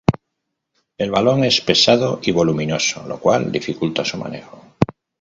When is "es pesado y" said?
1.43-2.31